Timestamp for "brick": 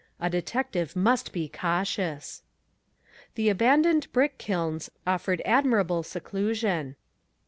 4.11-4.39